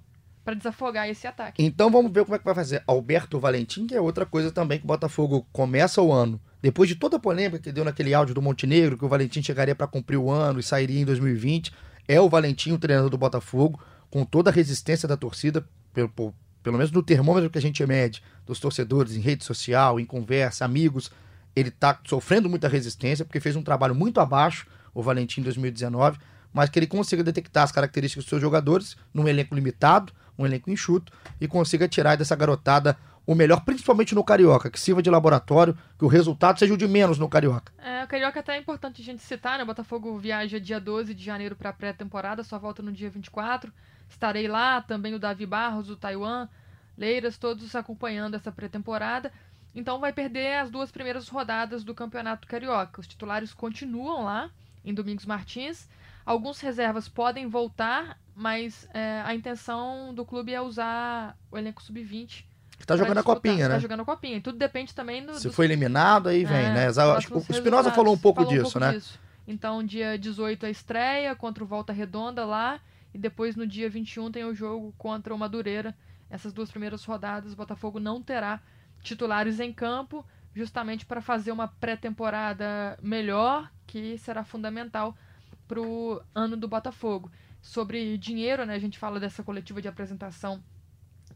[0.52, 1.64] pra desafogar esse ataque.
[1.64, 2.84] Então vamos ver como é que vai fazer.
[2.86, 6.40] Alberto Valentim, que é outra coisa também que o Botafogo começa o ano.
[6.62, 9.74] Depois de toda a polêmica que deu naquele áudio do Montenegro, que o Valentim chegaria
[9.74, 11.72] para cumprir o ano e sairia em 2020,
[12.08, 16.78] é o Valentim o treinador do Botafogo, com toda a resistência da torcida, pelo, pelo,
[16.78, 21.10] menos no termômetro que a gente mede, dos torcedores em rede social, em conversa, amigos.
[21.56, 26.20] Ele tá sofrendo muita resistência, porque fez um trabalho muito abaixo, o Valentim em 2019,
[26.54, 30.70] mas que ele consiga detectar as características dos seus jogadores num elenco limitado, um elenco
[30.70, 35.78] enxuto, e consiga tirar dessa garotada o melhor, principalmente no Carioca, que sirva de laboratório,
[35.98, 37.72] que o resultado seja o de menos no Carioca.
[37.78, 39.64] É, o Carioca até é importante a gente citar, né?
[39.64, 43.72] O Botafogo viaja dia 12 de janeiro pra pré-temporada, só volta no dia 24.
[44.10, 46.48] Estarei lá, também o Davi Barros, o Taiwan,
[46.98, 49.32] Leiras, todos acompanhando essa pré-temporada.
[49.74, 53.00] Então vai perder as duas primeiras rodadas do Campeonato Carioca.
[53.00, 54.50] Os titulares continuam lá,
[54.84, 55.88] em Domingos Martins.
[56.26, 62.46] Alguns reservas podem voltar, mas é, a intenção do clube é usar o elenco sub-20.
[62.78, 63.36] Que tá jogando a disputar.
[63.36, 63.80] copinha, Tá né?
[63.80, 64.38] jogando a copinha.
[64.38, 66.88] E tudo depende também do, Se dos foi eliminado, aí vem, é, né?
[66.88, 68.94] Acho que o Espinosa falou um pouco Falou disso, né?
[68.94, 69.20] disso.
[69.48, 72.80] Então, dia 18 a estreia contra o Volta Redonda lá.
[73.14, 75.96] E depois, no dia 21, tem o jogo contra o Madureira.
[76.30, 78.62] Essas duas primeiras rodadas, o Botafogo não terá
[79.04, 85.16] titulares em campo, justamente para fazer uma pré-temporada melhor, que será fundamental
[85.72, 87.32] para o ano do Botafogo.
[87.62, 88.76] Sobre dinheiro, né?
[88.76, 90.62] A gente fala dessa coletiva de apresentação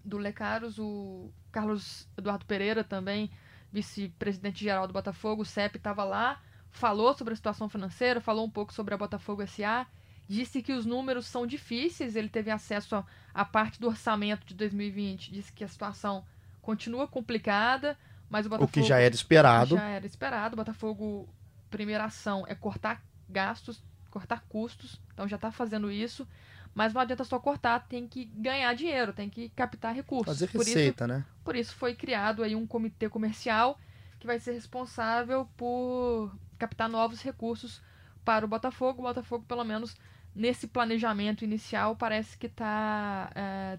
[0.03, 3.31] do Lecaros, o Carlos Eduardo Pereira também,
[3.71, 8.49] vice-presidente geral do Botafogo, o CEP estava lá, falou sobre a situação financeira, falou um
[8.49, 9.87] pouco sobre a Botafogo SA,
[10.27, 15.31] disse que os números são difíceis, ele teve acesso à parte do orçamento de 2020,
[15.31, 16.25] disse que a situação
[16.61, 17.97] continua complicada,
[18.29, 19.77] mas o O Botafogo que já era esperado.
[19.77, 20.55] já era esperado.
[20.55, 21.29] O Botafogo,
[21.69, 23.81] primeira ação é cortar gastos,
[24.15, 26.25] cortar custos, então já está fazendo isso.
[26.73, 30.25] Mas não adianta só cortar, tem que ganhar dinheiro, tem que captar recursos.
[30.27, 31.25] Fazer Por isso, receita, né?
[31.43, 33.77] por isso foi criado aí um comitê comercial
[34.19, 37.81] que vai ser responsável por captar novos recursos
[38.23, 39.01] para o Botafogo.
[39.01, 39.95] O Botafogo, pelo menos
[40.33, 43.29] nesse planejamento inicial, parece que está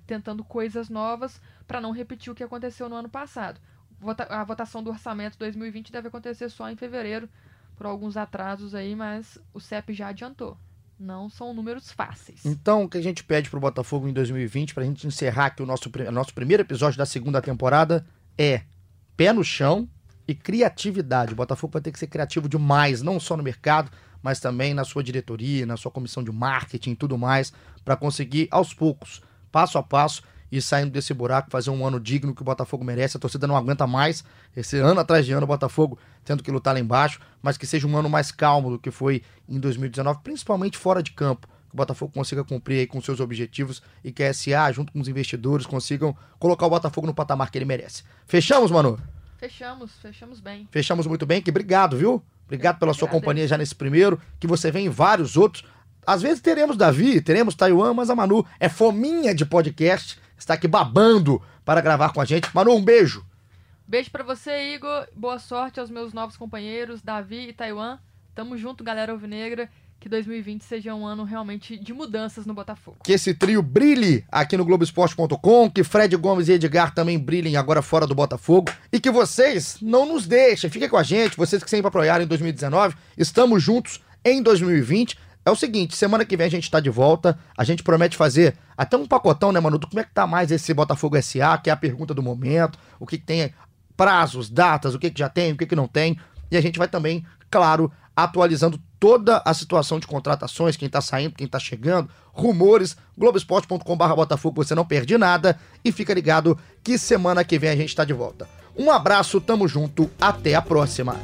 [0.07, 3.59] tentando coisas novas para não repetir o que aconteceu no ano passado.
[3.99, 7.29] Vota- a votação do orçamento 2020 deve acontecer só em fevereiro,
[7.77, 10.57] por alguns atrasos aí, mas o CEP já adiantou.
[10.99, 12.45] Não são números fáceis.
[12.45, 15.67] Então, o que a gente pede pro Botafogo em 2020, pra gente encerrar aqui o
[15.67, 18.07] nosso, nosso primeiro episódio da segunda temporada,
[18.39, 18.63] é
[19.15, 19.89] pé no chão
[20.27, 21.35] e criatividade.
[21.35, 23.91] O Botafogo vai ter que ser criativo demais, não só no mercado,
[24.23, 27.53] mas também na sua diretoria, na sua comissão de marketing e tudo mais,
[27.85, 29.23] para conseguir aos poucos,
[29.53, 33.17] passo a passo, e saindo desse buraco, fazer um ano digno que o Botafogo merece.
[33.17, 34.25] A torcida não aguenta mais
[34.57, 37.87] esse ano atrás de ano o Botafogo tendo que lutar lá embaixo, mas que seja
[37.87, 41.47] um ano mais calmo do que foi em 2019, principalmente fora de campo.
[41.69, 45.01] Que o Botafogo consiga cumprir aí com seus objetivos e que a SA, junto com
[45.01, 48.03] os investidores, consigam colocar o Botafogo no patamar que ele merece.
[48.27, 48.99] Fechamos, Manu?
[49.39, 50.67] Fechamos, fechamos bem.
[50.71, 52.23] Fechamos muito bem, que obrigado, viu?
[52.47, 55.65] Obrigado pela sua companhia já nesse primeiro, que você vem em vários outros.
[56.07, 60.69] Às vezes teremos Davi, teremos Taiwan, mas a Manu é fominha de podcast, está aqui
[60.69, 62.49] babando para gravar com a gente.
[62.55, 63.25] Manu, um beijo.
[63.87, 65.07] Beijo pra você, Igor.
[65.15, 67.99] Boa sorte aos meus novos companheiros, Davi e Taiwan.
[68.35, 69.69] Tamo junto, galera alvinegra.
[69.99, 72.99] Que 2020 seja um ano realmente de mudanças no Botafogo.
[73.03, 77.81] Que esse trio brilhe aqui no Globoesporte.com, que Fred Gomes e Edgar também brilhem agora
[77.81, 81.71] fora do Botafogo e que vocês não nos deixem, fiquem com a gente, vocês que
[81.71, 85.17] sempre apoiaram em 2019, estamos juntos em 2020.
[85.47, 88.57] É o seguinte, semana que vem a gente tá de volta, a gente promete fazer
[88.77, 91.71] até um pacotão, né, mano, do como é que tá mais esse Botafogo SA, que
[91.71, 93.55] é a pergunta do momento, o que, que tem
[93.97, 96.19] prazos, datas, o que, que já tem, o que, que não tem,
[96.51, 101.37] e a gente vai também, claro, atualizando toda a situação de contratações, quem tá saindo,
[101.37, 107.45] quem tá chegando, rumores, globesport.com.br Botafogo, você não perde nada e fica ligado que semana
[107.45, 108.49] que vem a gente tá de volta.
[108.77, 111.17] Um abraço, tamo junto, até a próxima.